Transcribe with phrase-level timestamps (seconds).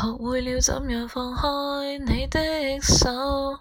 [0.00, 2.38] 学会了怎样放开你的
[2.80, 3.58] 手，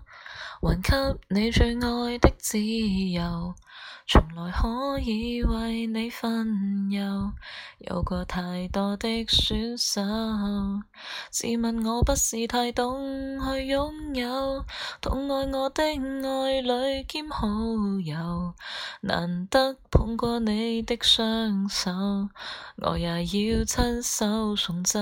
[0.62, 3.56] 还给你最爱的自由。
[4.10, 7.34] 从来可以为你分忧，
[7.80, 10.02] 有过太多的选手。
[11.30, 14.64] 自问我不是太懂去拥有，
[15.02, 17.50] 痛爱我的爱侣兼好
[18.06, 18.54] 友，
[19.02, 21.92] 难得碰过你的双手，
[22.78, 25.02] 我也要亲手送走。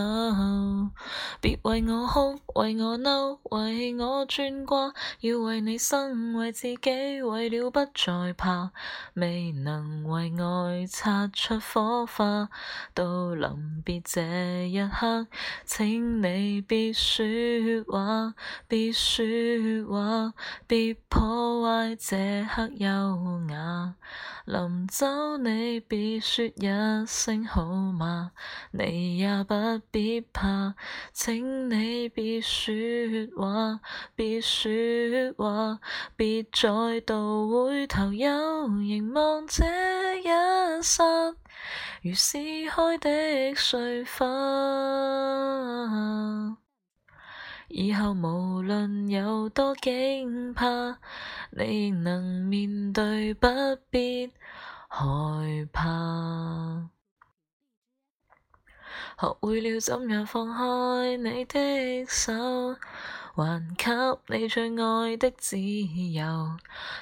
[1.39, 8.71] 别为我哭，为我嬲，为我转挂，要为你生，为自己，为了不再怕。
[9.13, 12.49] 未能为爱擦出火花，
[12.95, 15.27] 到临别这一刻，
[15.63, 17.23] 请你别说
[17.87, 18.33] 话，
[18.67, 19.23] 别说
[19.87, 20.33] 话，
[20.65, 23.93] 别破坏这刻优雅。
[24.45, 28.31] 临走你别说一声好吗？
[28.71, 29.55] 你也不
[29.91, 30.75] 必怕，
[31.13, 32.73] 请你别说
[33.37, 33.79] 话，
[34.15, 34.71] 别说
[35.37, 35.79] 话，
[36.15, 39.63] 别再度回头又凝望这
[40.19, 40.23] 一
[40.81, 41.03] 刹，
[42.01, 42.37] 如撕
[42.69, 44.25] 开的碎花。
[47.67, 50.97] 以后无论有多惊怕，
[51.49, 53.47] 你能面对，不
[53.89, 54.31] 必
[54.87, 56.89] 害怕。
[59.17, 62.33] 学会了怎样放开你的手，
[63.35, 66.57] 还给你最爱的自由。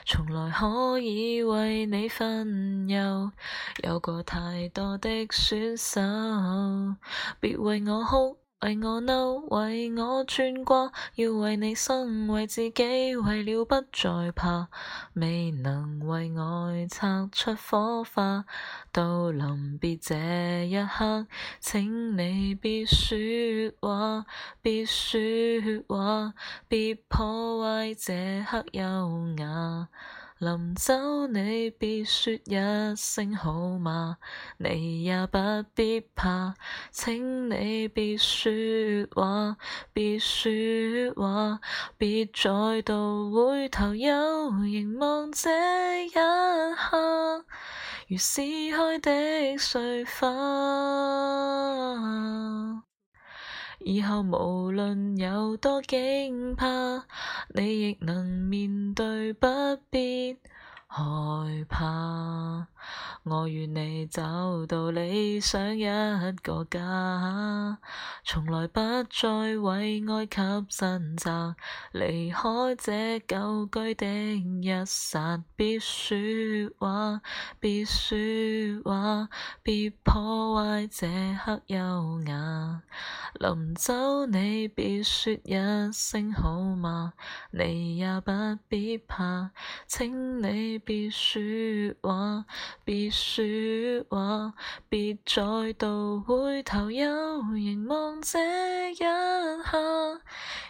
[0.06, 3.32] 从来可以为你分忧，
[3.84, 6.02] 有过太多的选手，
[7.40, 8.43] 别为我哭。
[8.64, 14.70] 为我嬲，为我转挂，要为你生，为自己，为了不再怕，
[15.16, 18.46] 未能为爱擦出火花。
[18.94, 20.16] 到临别这
[20.66, 21.28] 一刻，
[21.60, 23.18] 请你别说
[23.82, 24.26] 话，
[24.62, 25.20] 别说
[25.90, 26.34] 话，
[26.70, 28.64] 别破坏这刻。
[28.72, 28.82] 优
[29.40, 29.90] 雅。
[30.44, 32.54] 临走你别说一
[32.98, 34.18] 声好吗？
[34.58, 35.38] 你也不
[35.74, 36.54] 必怕，
[36.92, 38.52] 请你别说
[39.16, 39.56] 话，
[39.94, 40.52] 别说
[41.16, 41.62] 话，
[41.98, 45.50] 别再度回头又凝望这
[46.06, 47.46] 一刻，
[48.10, 48.42] 如撕
[48.72, 50.28] 开的碎花。
[53.84, 57.04] 以后无论有多惊怕，
[57.54, 59.48] 你亦能面对，不
[59.90, 60.38] 必
[60.88, 61.02] 害
[61.68, 62.68] 怕。
[63.24, 65.86] 我愿你找到理想一
[66.44, 67.80] 个家，
[68.26, 71.56] 从来不再为爱给挣扎。
[71.94, 72.42] 离开
[72.78, 76.18] 这旧居的一刹，别说
[76.78, 77.22] 话，
[77.60, 78.18] 别说
[78.84, 79.30] 话，
[79.64, 81.08] 别破坏这
[81.44, 82.83] 刻优雅。
[83.44, 85.54] 临走你别说一
[85.92, 87.12] 声好吗？
[87.52, 88.32] 你也不
[88.70, 89.52] 必怕，
[89.86, 91.42] 请你别说
[92.02, 92.46] 话，
[92.86, 93.44] 别说
[94.10, 94.54] 话，
[94.88, 98.40] 别再度回头又凝望这
[98.94, 98.96] 一
[99.66, 100.22] 刻，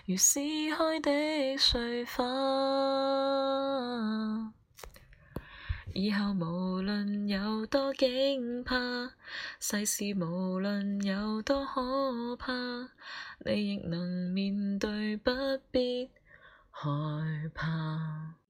[0.08, 0.40] 如撕
[0.76, 2.24] 开的碎花。
[5.94, 8.76] 以后无论有多惊怕，
[9.60, 12.52] 世事无论有多可怕，
[13.46, 15.32] 你亦能面对，不
[15.72, 16.10] 必
[16.72, 16.90] 害
[17.54, 18.43] 怕。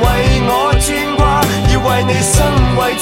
[0.00, 0.06] 为
[0.48, 1.40] 我牵挂
[1.72, 2.94] 要为你生为